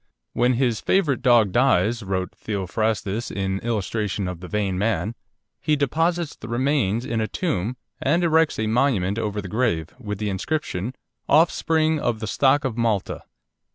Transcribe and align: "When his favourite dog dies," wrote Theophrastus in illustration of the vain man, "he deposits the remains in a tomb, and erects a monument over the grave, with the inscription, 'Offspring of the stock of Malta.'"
"When 0.33 0.53
his 0.53 0.81
favourite 0.81 1.21
dog 1.21 1.51
dies," 1.51 2.01
wrote 2.01 2.31
Theophrastus 2.33 3.29
in 3.29 3.59
illustration 3.59 4.27
of 4.27 4.39
the 4.39 4.47
vain 4.47 4.79
man, 4.79 5.13
"he 5.59 5.75
deposits 5.75 6.35
the 6.35 6.47
remains 6.47 7.05
in 7.05 7.21
a 7.21 7.27
tomb, 7.27 7.77
and 8.01 8.23
erects 8.23 8.57
a 8.57 8.65
monument 8.65 9.19
over 9.19 9.41
the 9.43 9.47
grave, 9.47 9.93
with 9.99 10.17
the 10.17 10.31
inscription, 10.31 10.95
'Offspring 11.29 11.99
of 11.99 12.19
the 12.19 12.25
stock 12.25 12.65
of 12.65 12.75
Malta.'" 12.75 13.21